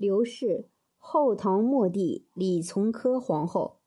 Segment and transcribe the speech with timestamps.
[0.00, 3.80] 刘氏，后唐末帝李从珂皇后。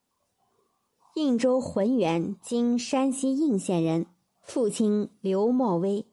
[1.16, 4.06] 应州浑源（今山西应县人），
[4.40, 6.06] 父亲刘茂威。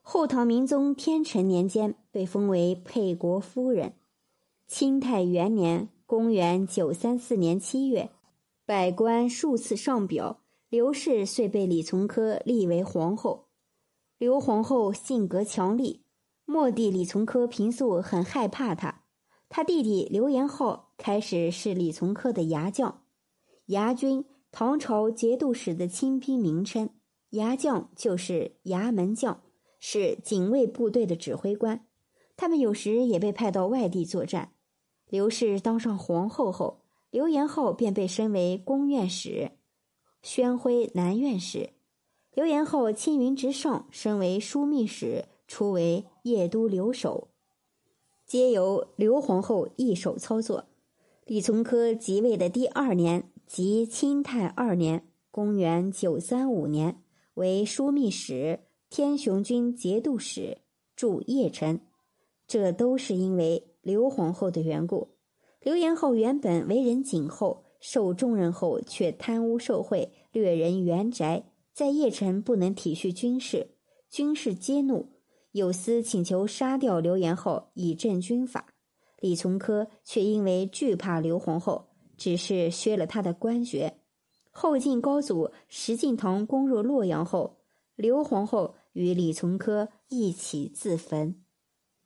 [0.00, 3.92] 后唐明宗天成年间被封为沛国夫人。
[4.66, 8.08] 清太元年（公元934年七月），
[8.64, 10.40] 百官数次上表，
[10.70, 13.48] 刘氏遂被李从珂立为皇后。
[14.16, 16.00] 刘皇后性格强烈，
[16.46, 19.01] 末帝李从珂平素很害怕她。
[19.54, 23.02] 他弟弟刘延浩开始是李从珂的牙将，
[23.66, 24.24] 牙军。
[24.50, 26.88] 唐朝节度使的亲兵名称，
[27.30, 29.42] 牙将就是衙门将，
[29.78, 31.86] 是警卫部队的指挥官。
[32.34, 34.52] 他们有时也被派到外地作战。
[35.10, 39.50] 刘氏当上皇后后，刘延浩便被升为宫院使、
[40.22, 41.74] 宣徽南院使。
[42.32, 47.28] 刘延浩青云直上，升为枢密使，出为邺都留守，
[48.32, 50.64] 皆由刘皇后一手操作。
[51.26, 53.30] 李从珂即位的第二年。
[53.46, 57.02] 即清泰二年（公元935年），
[57.36, 60.62] 为枢密使、天雄军节度使，
[60.96, 61.80] 驻邺城。
[62.46, 65.08] 这都是因为刘皇后的缘故。
[65.60, 73.72] 刘延浩原本为人谨厚，受重任后却贪污受贿，掠人原宅，在邺城不能体恤军事，
[74.08, 75.10] 军士皆怒，
[75.52, 78.66] 有司请求杀掉刘延后以正军法。
[79.20, 81.88] 李从珂却因为惧怕刘皇后。
[82.14, 83.98] 只是削了他的官爵。
[84.52, 87.56] 后晋高祖石敬瑭攻入洛阳后，
[87.96, 91.42] 刘皇后与李从珂一起自焚。